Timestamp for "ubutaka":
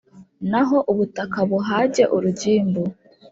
0.91-1.39